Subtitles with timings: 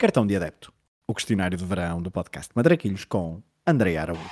[0.00, 0.72] Cartão de Adepto,
[1.08, 4.22] o questionário de verão do podcast Madraquilhos com André Araújo.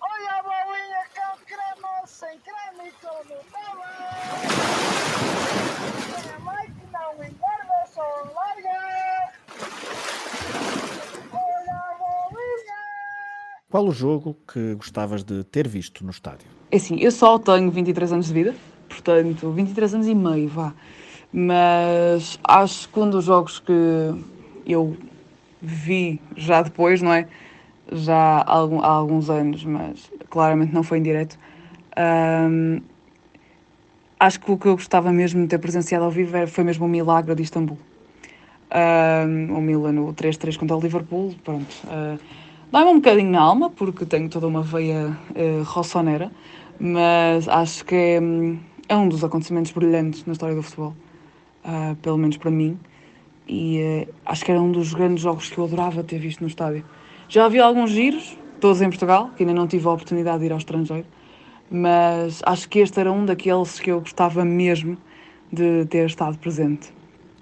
[0.00, 2.92] Olha a bolinha com creme, sem creme e
[7.76, 8.00] a só
[8.34, 8.78] larga.
[11.30, 12.80] Olha a bolinha.
[13.68, 16.48] Qual o jogo que gostavas de ter visto no estádio?
[16.70, 18.56] É assim, eu só tenho 23 anos de vida,
[18.90, 20.74] portanto, 23 anos e meio, vá.
[21.32, 23.72] Mas acho que um dos jogos que
[24.66, 24.96] eu
[25.62, 27.28] vi já depois, não é?
[27.92, 31.38] Já há, alguns anos, mas claramente não foi em direto.
[31.96, 32.80] ahm,
[34.18, 36.88] acho que o que eu gostava mesmo de ter presenciado ao vivo foi mesmo o
[36.88, 37.78] Milagre de Istambul.
[38.70, 41.74] Ahm, o Milan, o 3-3 contra o Liverpool, pronto.
[41.88, 42.18] ah,
[42.72, 46.30] Dá-me um bocadinho na alma, porque tenho toda uma veia uh, rossonera,
[46.78, 50.94] mas acho que é, hum, é um dos acontecimentos brilhantes na história do futebol,
[51.64, 52.76] ah, pelo menos para mim,
[53.46, 56.48] e eh, acho que era um dos grandes jogos que eu adorava ter visto no
[56.48, 56.84] estádio.
[57.28, 60.52] Já vi alguns giros, todos em Portugal, que ainda não tive a oportunidade de ir
[60.52, 61.06] ao estrangeiro,
[61.70, 64.98] mas acho que este era um daqueles que eu gostava mesmo
[65.52, 66.92] de ter estado presente.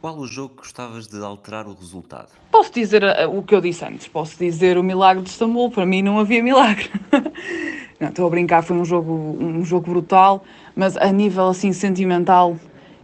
[0.02, 2.28] Qual o jogo que gostavas de alterar o resultado?
[2.52, 5.86] Posso dizer uh, o que eu disse antes, posso dizer o milagre de Istambul, para
[5.86, 6.90] mim não havia milagre.
[8.00, 12.56] não, estou a brincar, foi um jogo, um jogo brutal, mas a nível assim sentimental,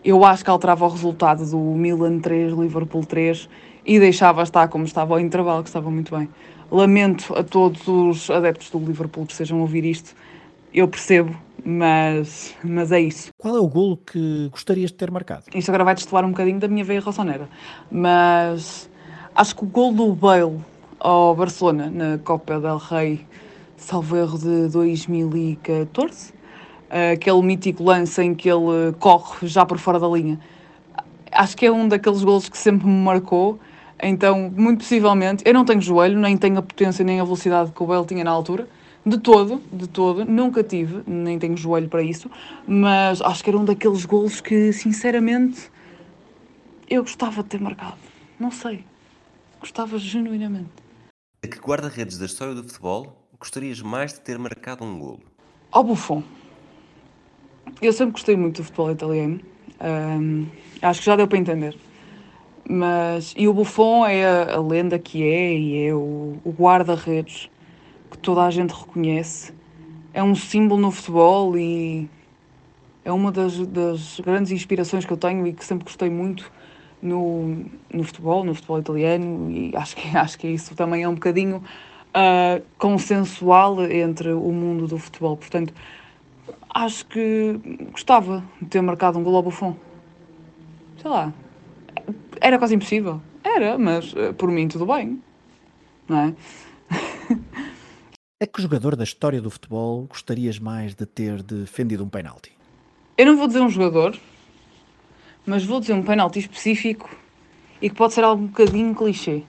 [0.05, 3.49] eu acho que alterava o resultado do Milan 3, Liverpool 3
[3.85, 6.29] e deixava estar como estava ao intervalo, que estava muito bem.
[6.71, 10.15] Lamento a todos os adeptos do Liverpool que estejam a ouvir isto,
[10.73, 13.31] eu percebo, mas, mas é isso.
[13.37, 15.45] Qual é o golo que gostarias de ter marcado?
[15.55, 17.49] Isto agora vai destoar um bocadinho da minha veia rossonera,
[17.91, 18.89] mas
[19.35, 20.59] acho que o gol do Bale
[20.99, 23.27] ao Barcelona na Copa del Rei,
[23.77, 26.33] salvo erro de 2014,
[27.13, 30.39] aquele mítico lance em que ele corre já por fora da linha,
[31.33, 33.59] acho que é um daqueles golos que sempre me marcou.
[34.03, 37.83] Então, muito possivelmente, eu não tenho joelho, nem tenho a potência nem a velocidade que
[37.83, 38.69] o Bale tinha na altura.
[39.07, 42.31] De todo, de todo, nunca tive, nem tenho joelho para isso,
[42.67, 45.71] mas acho que era um daqueles golos que, sinceramente,
[46.89, 47.99] eu gostava de ter marcado.
[48.41, 48.83] Não sei.
[49.61, 50.71] Gostava genuinamente.
[51.43, 55.21] A que guarda-redes da história do futebol gostarias mais de ter marcado um golo?
[55.71, 56.23] Ao Buffon.
[57.83, 59.39] Eu sempre gostei muito do futebol italiano.
[59.81, 60.47] Ahm,
[60.81, 61.77] acho que já deu para entender.
[62.67, 67.51] Mas, e o Buffon é a, a lenda que é e é o, o guarda-redes
[68.11, 69.53] que toda a gente reconhece.
[70.15, 72.09] É um símbolo no futebol e
[73.05, 76.51] é uma das, das grandes inspirações que eu tenho e que sempre gostei muito
[77.03, 81.15] no, no futebol, no futebol italiano, e acho que, acho que isso também é um
[81.15, 81.63] bocadinho
[82.15, 85.37] ah, consensual entre o mundo do futebol.
[85.37, 85.75] Portanto,
[86.73, 87.61] acho que
[87.91, 89.77] gostava de ter marcado um gol ao Buffon.
[91.03, 91.33] Sei lá,
[92.41, 93.21] era quase impossível.
[93.43, 95.21] Era, mas eh, por mim tudo bem.
[96.09, 96.35] Não é?
[98.41, 102.53] A que jogador da história do futebol gostarias mais de ter defendido um penalti?
[103.17, 104.17] Eu não vou dizer um jogador,
[105.47, 107.09] mas vou dizer um penalti específico
[107.81, 109.45] e que pode ser algo um bocadinho clichê.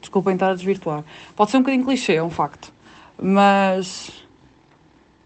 [0.00, 1.04] Desculpem estar a desvirtuar.
[1.34, 2.72] Pode ser um bocadinho clichê, é um facto.
[3.20, 4.24] Mas.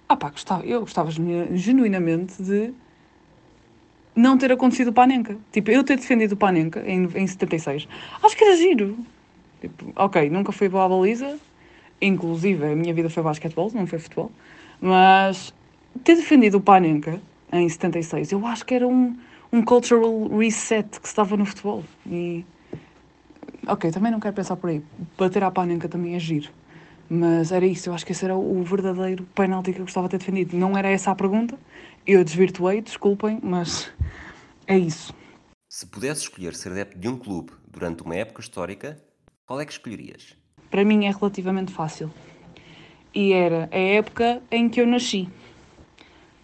[0.08, 2.72] Ah pá, gostava, eu gostava genu- genuinamente de
[4.14, 5.36] não ter acontecido o Panenka.
[5.52, 7.88] Tipo, eu ter defendido o Panenka em, em 76.
[8.22, 8.98] Acho que era giro.
[9.60, 11.38] Tipo, ok, nunca fui boa à baliza.
[12.00, 14.32] Inclusive, a minha vida foi basquetebol, não foi futebol.
[14.80, 15.52] Mas
[16.02, 17.20] ter defendido o Panenka
[17.52, 19.16] em 76, eu acho que era um,
[19.52, 21.84] um cultural reset que estava no futebol.
[22.06, 22.44] E.
[23.66, 24.82] Ok, também não quero pensar por aí.
[25.18, 26.50] Bater à Panenka também é giro.
[27.08, 30.12] Mas era isso, eu acho que esse era o verdadeiro penalti que eu gostava de
[30.12, 30.56] ter defendido.
[30.56, 31.58] Não era essa a pergunta,
[32.06, 33.92] eu desvirtuei, desculpem, mas
[34.66, 35.12] é isso.
[35.68, 38.96] Se pudesse escolher ser adepto de um clube durante uma época histórica,
[39.44, 40.36] qual é que escolherias?
[40.70, 42.12] Para mim é relativamente fácil.
[43.12, 45.28] E era a época em que eu nasci.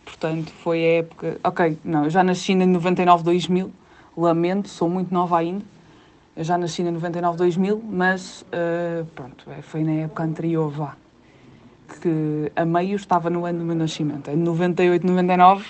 [0.05, 1.41] Portanto, foi a época.
[1.45, 3.73] Ok, não, eu já nasci em 99, 2000.
[4.17, 5.65] Lamento, sou muito nova ainda.
[6.37, 10.95] Eu já nasci em 99, 2000, mas eh, pronto, é, foi na época anterior, vá.
[12.03, 14.31] Que a meio estava no ano do meu nascimento.
[14.31, 15.65] Em 98, 99,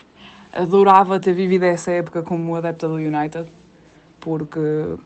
[0.52, 3.48] adorava ter vivido essa época como adepta do United,
[4.18, 4.96] porque,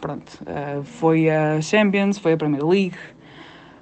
[0.00, 2.96] pronto, eh, foi a Champions, foi a Premier League,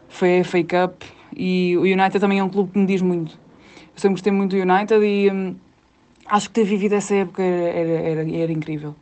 [0.09, 1.03] foi a FA Cup
[1.37, 3.39] e o United também é um clube que me diz muito.
[3.95, 5.55] Eu sempre gostei muito do United e hum,
[6.27, 8.97] acho que ter vivido essa época era, era, era, era incrível.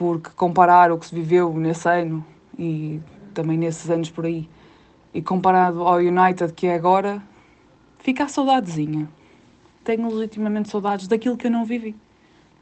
[0.00, 2.24] Porque comparar o que se viveu nesse ano
[2.58, 3.02] e
[3.34, 4.48] também nesses anos por aí,
[5.12, 7.22] e comparado ao United que é agora,
[7.98, 9.06] fica a saudadezinha.
[9.84, 11.94] Tenho legitimamente saudades daquilo que eu não vivi.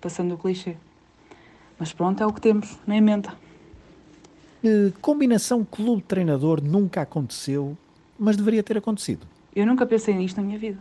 [0.01, 0.75] passando o clichê.
[1.79, 3.33] Mas pronto, é o que temos, nem menta.
[4.61, 7.79] Que combinação clube-treinador nunca aconteceu,
[8.19, 9.25] mas deveria ter acontecido.
[9.55, 10.81] Eu nunca pensei nisto na minha vida.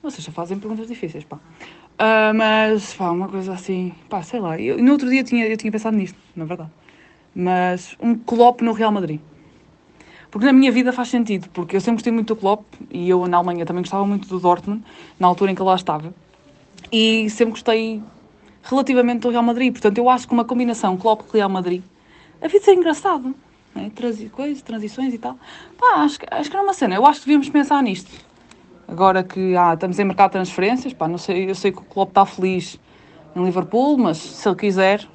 [0.00, 1.40] Vocês já fazem perguntas difíceis, pá.
[1.98, 4.58] Ah, mas, pá, uma coisa assim, pá, sei lá.
[4.58, 6.70] Eu, no outro dia eu tinha, eu tinha pensado nisto, na verdade.
[7.34, 9.20] Mas um Klopp no Real Madrid.
[10.30, 13.26] Porque na minha vida faz sentido, porque eu sempre gostei muito do Klopp e eu
[13.28, 14.82] na Alemanha também gostava muito do Dortmund,
[15.18, 16.12] na altura em que eu lá estava.
[16.90, 18.02] E sempre gostei
[18.64, 19.72] relativamente do Real Madrid.
[19.72, 21.82] Portanto, eu acho que uma combinação Klopp-Real Madrid
[22.42, 23.32] havia de ser engraçado.
[23.74, 23.92] Né?
[23.94, 25.38] Transi coisas, transições e tal.
[25.78, 26.96] Pá, acho, acho que era uma cena.
[26.96, 28.10] Eu acho que devíamos pensar nisto.
[28.86, 31.84] Agora que ah, estamos em mercado de transferências, pá, não sei, eu sei que o
[31.84, 32.78] Klopp está feliz
[33.34, 35.08] em Liverpool, mas se ele quiser,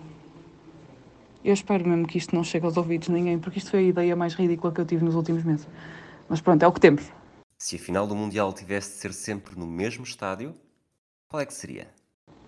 [1.43, 3.83] eu espero mesmo que isto não chegue aos ouvidos de ninguém, porque isto foi a
[3.83, 5.67] ideia mais ridícula que eu tive nos últimos meses.
[6.27, 7.11] Mas pronto, é o que temos.
[7.57, 10.53] Se a final do Mundial tivesse de ser sempre no mesmo estádio,
[11.29, 11.87] qual é que seria?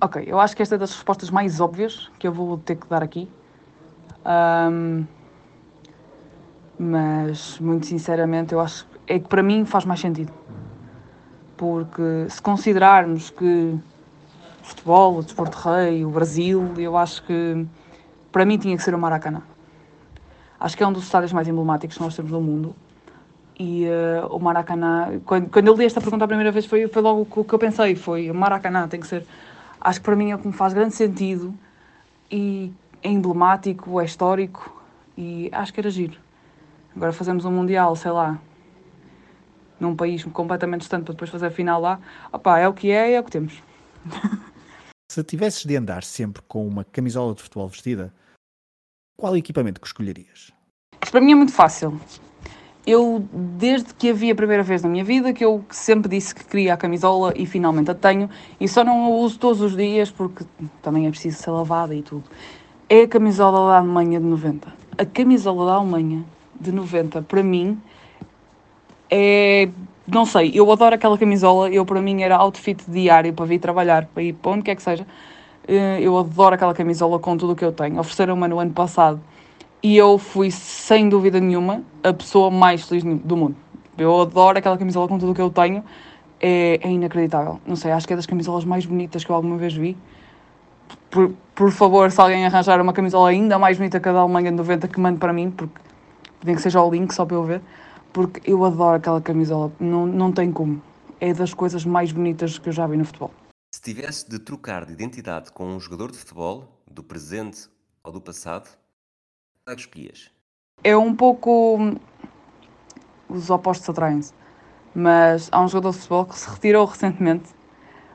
[0.01, 2.87] Ok, eu acho que esta é das respostas mais óbvias que eu vou ter que
[2.87, 3.29] dar aqui.
[4.25, 5.05] Ahm,
[6.79, 10.33] mas, muito sinceramente, eu acho é que para mim faz mais sentido.
[11.61, 13.79] Porque se considerarmos que o
[14.63, 17.67] futebol, o desporto rei, o Brasil, eu acho que
[18.31, 19.43] para mim tinha que ser o Maracanã.
[20.59, 22.75] Acho que é um dos estádios mais emblemáticos que nós temos no mundo.
[23.59, 26.99] E eh, o Maracanã, quando, quando eu li esta pergunta a primeira vez, foi, foi
[26.99, 29.23] logo o que eu pensei: foi o Maracanã tem que ser.
[29.79, 31.53] Acho que para mim é o que me faz grande sentido
[32.31, 32.73] e
[33.03, 34.81] é emblemático, é histórico
[35.15, 36.17] e acho que era giro.
[36.95, 38.39] Agora fazemos um Mundial, sei lá,
[39.81, 41.99] num país completamente distante para depois fazer a final lá.
[42.31, 43.61] Opá, é o que é é o que temos.
[45.11, 48.13] Se tivesses de andar sempre com uma camisola de futebol vestida,
[49.17, 50.53] qual equipamento que escolherias?
[51.03, 51.99] Isto para mim é muito fácil.
[52.87, 56.33] Eu, desde que a vi a primeira vez na minha vida, que eu sempre disse
[56.33, 58.29] que queria a camisola e finalmente a tenho,
[58.59, 60.45] e só não a uso todos os dias porque
[60.81, 62.23] também é preciso ser lavada e tudo.
[62.87, 64.73] É a camisola da Alemanha de 90.
[64.97, 66.23] A camisola da Alemanha
[66.59, 67.81] de 90, para mim,
[69.11, 69.69] é.
[70.07, 71.69] Não sei, eu adoro aquela camisola.
[71.69, 74.83] Eu, para mim, era outfit diário para vir trabalhar, para ir para onde quer que
[74.83, 75.05] seja.
[75.67, 77.99] Eh, Eu adoro aquela camisola com tudo o que eu tenho.
[77.99, 79.21] Ofereceram-me no ano passado
[79.83, 83.55] e eu fui, sem dúvida nenhuma, a pessoa mais feliz do mundo.
[83.97, 85.83] Eu adoro aquela camisola com tudo o que eu tenho.
[86.39, 87.59] É, é inacreditável.
[87.65, 89.95] Não sei, acho que é das camisolas mais bonitas que eu alguma vez vi.
[91.09, 94.51] Por, por favor, se alguém arranjar uma camisola ainda mais bonita que a da Alemanha
[94.51, 95.79] de 90, que mande para mim, porque
[96.43, 97.61] nem que seja o link só para eu ver.
[98.13, 99.71] Porque eu adoro aquela camisola.
[99.79, 100.81] Não, não tem como.
[101.19, 103.31] É das coisas mais bonitas que eu já vi no futebol.
[103.73, 107.69] Se tivesse de trocar de identidade com um jogador de futebol, do presente
[108.03, 108.67] ou do passado,
[109.63, 110.29] qual é que escolhias?
[110.83, 111.77] é um pouco.
[111.77, 111.95] hum,
[113.29, 114.33] Os opostos atraem-se.
[114.93, 117.49] Mas há um jogador de futebol que se retirou recentemente,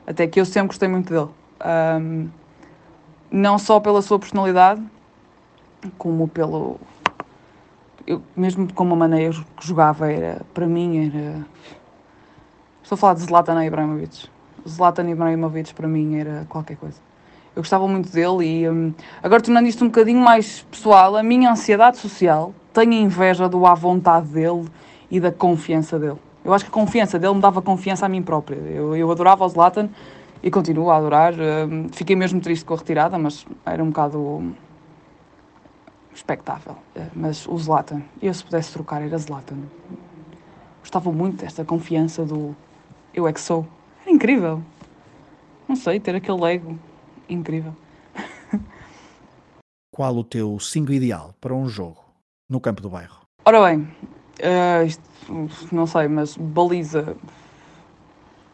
[0.05, 1.29] até que eu sempre gostei muito dele.
[1.59, 2.29] Ahm,
[3.31, 4.83] não só pela sua personalidade,
[5.97, 6.79] como pelo.
[8.07, 11.45] Eu, mesmo como a maneira que jogava, era, para mim, era.
[12.81, 14.29] Estou a falar de Zlatan Ibrahimovic.
[14.65, 16.97] Zlatan Ibrahimovic, para mim, era qualquer coisa.
[17.53, 21.51] Eu gostava muito dele e hum, agora tornando isto um bocadinho mais pessoal, a minha
[21.51, 24.69] ansiedade social tem inveja do à vontade dele
[25.11, 26.17] e da confiança dele.
[26.45, 28.55] Eu acho que a confiança dele me dava confiança a mim própria.
[28.55, 29.89] Eu, eu adorava o Zlatan
[30.41, 31.33] e continuo a adorar.
[31.33, 34.55] Hum, fiquei mesmo triste com a retirada, mas era um bocado
[36.17, 36.75] expectável.
[36.95, 39.57] Eh, Mas o Zlatan, eu se pudesse trocar era Zlatan.
[40.79, 42.55] Gostava muito desta confiança do
[43.13, 43.67] eu é que sou.
[44.01, 44.61] Era incrível.
[45.67, 46.77] Não sei, ter aquele ego
[47.29, 47.73] incrível.
[49.93, 52.03] Qual o teu 5 ideal para um jogo
[52.49, 53.21] no campo do bairro?
[53.45, 53.87] Ora bem,
[54.39, 55.03] eh, isto,
[55.71, 57.15] não sei, mas baliza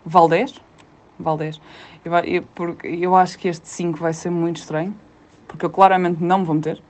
[0.05, 0.59] Valdés?
[1.17, 1.61] Valdés.
[2.03, 4.93] Eu, eu, porque eu acho que este 5 vai ser muito estranho,
[5.47, 6.81] porque eu claramente não me vou meter.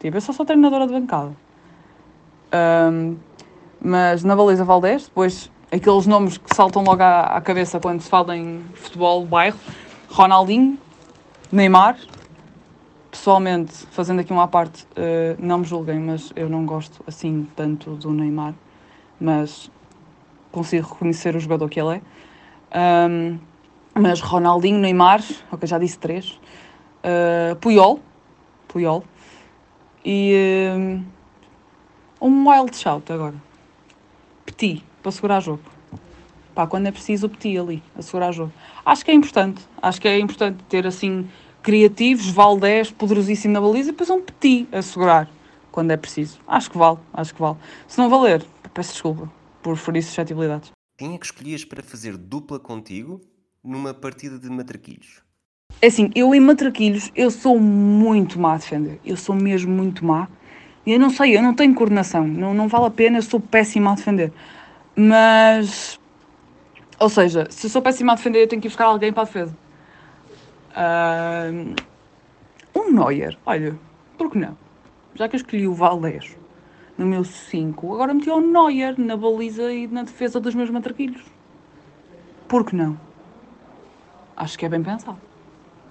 [0.00, 1.32] Tipo, eu só sou treinadora de bancada.
[2.50, 3.16] Ahm,
[3.80, 8.08] mas na baliza Valdés, depois aqueles nomes que saltam logo à, à cabeça quando se
[8.08, 9.58] fala em futebol, bairro,
[10.08, 10.78] Ronaldinho,
[11.52, 11.96] Neymar,
[13.10, 17.46] pessoalmente, fazendo aqui uma à parte, eh, não me julguem, mas eu não gosto assim
[17.54, 18.54] tanto do Neymar,
[19.20, 19.70] mas
[20.50, 22.00] consigo reconhecer o jogador que ele é.
[22.72, 23.38] Ahm,
[23.94, 26.40] mas Ronaldinho, Neymar, ok, já disse três.
[27.02, 28.00] Uh, Puyol,
[28.68, 29.04] Puyol.
[30.04, 31.04] E hum,
[32.20, 33.34] um wild shout agora.
[34.44, 35.62] Petit, para segurar jogo.
[36.54, 38.52] Pá, quando é preciso o Petit ali, a segurar jogo.
[38.84, 39.62] Acho que é importante.
[39.80, 41.28] Acho que é importante ter assim
[41.62, 45.30] criativos, Valdés, poderosíssimo na baliza, e depois um Petit a segurar
[45.70, 46.38] quando é preciso.
[46.46, 47.56] Acho que vale, acho que vale.
[47.86, 49.30] Se não valer, peço desculpa
[49.62, 50.70] por ferir suscetibilidades.
[50.98, 53.20] Quem é que escolhias para fazer dupla contigo
[53.62, 55.22] numa partida de matraquilhos?
[55.82, 59.00] É assim, eu em matraquilhos, eu sou muito má a defender.
[59.04, 60.28] Eu sou mesmo muito má.
[60.84, 62.26] E eu não sei, eu não tenho coordenação.
[62.26, 64.30] Não, não vale a pena, eu sou péssima a defender.
[64.94, 65.98] Mas.
[66.98, 69.22] Ou seja, se eu sou péssima a defender, eu tenho que ir buscar alguém para
[69.22, 69.56] a defesa.
[72.76, 73.78] Um Neuer, olha,
[74.18, 74.56] por que não?
[75.14, 76.36] Já que eu escolhi o Valdez
[76.96, 81.22] no meu 5, agora meti o Neuer na baliza e na defesa dos meus matraquilhos.
[82.46, 83.00] Por que não?
[84.36, 85.29] Acho que é bem pensado.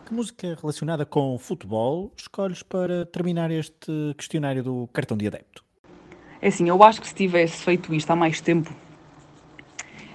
[0.09, 5.63] Que música relacionada com futebol escolhes para terminar este questionário do cartão de adepto?
[6.41, 8.73] É assim, eu acho que se tivesse feito isto há mais tempo,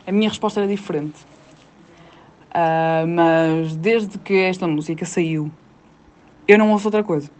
[0.04, 1.14] a minha resposta era diferente.
[2.50, 5.48] Uh, mas desde que esta música saiu,
[6.48, 7.30] eu não ouço outra coisa.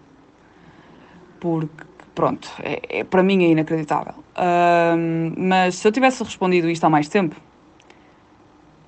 [1.41, 1.85] Porque,
[2.15, 4.15] pronto, é, é para mim é inacreditável.
[4.37, 7.35] Uh, mas se eu tivesse respondido isto há mais tempo,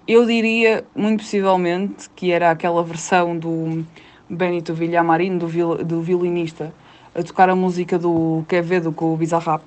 [0.08, 3.84] eu diria, muito possivelmente, que era aquela versão do
[4.30, 6.72] Benito Villamarín, do, viol, do violinista,
[7.12, 9.62] a tocar a música do Quevedo com o Bizarrap,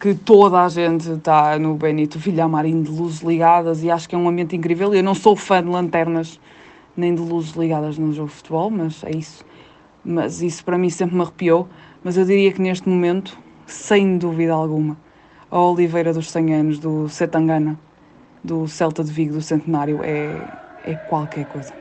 [0.00, 4.18] que toda a gente está no Benito Villamarín de luzes ligadas e acho que é
[4.18, 4.94] um ambiente incrível.
[4.94, 6.40] Eu não sou fã de lanternas
[6.96, 9.44] nem de luzes ligadas no jogo de futebol, mas é isso.
[10.02, 11.68] Mas isso para mim sempre me arrepiou.
[12.02, 14.96] Mas eu diria que neste momento, sem dúvida alguma,
[15.50, 17.78] a Oliveira dos 100 anos do Setangana
[18.42, 20.46] do Celta de Vigo do Centenário é,
[20.82, 21.74] é qualquer coisa.